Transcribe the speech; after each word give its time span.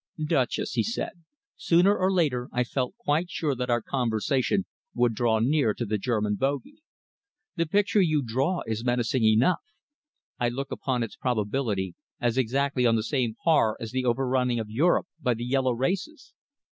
"Duchess," 0.25 0.71
he 0.71 0.81
said, 0.81 1.11
"sooner 1.57 1.95
or 1.95 2.11
later 2.11 2.49
I 2.51 2.63
felt 2.63 2.97
quite 2.97 3.29
sure 3.29 3.53
that 3.53 3.69
our 3.69 3.83
conversation 3.83 4.65
would 4.95 5.13
draw 5.13 5.37
near 5.37 5.75
to 5.75 5.85
the 5.85 5.99
German 5.99 6.37
bogey. 6.37 6.77
The 7.55 7.67
picture 7.67 8.01
you 8.01 8.23
draw 8.25 8.63
is 8.65 8.83
menacing 8.83 9.23
enough. 9.23 9.61
I 10.39 10.49
look 10.49 10.71
upon 10.71 11.03
its 11.03 11.15
probability 11.15 11.93
as 12.19 12.35
exactly 12.35 12.87
on 12.87 12.95
the 12.95 13.03
same 13.03 13.35
par 13.43 13.77
as 13.79 13.91
the 13.91 14.05
overrunning 14.05 14.57
of 14.57 14.71
Europe 14.71 15.05
by 15.21 15.35
the 15.35 15.45
yellow 15.45 15.73
races." 15.73 16.33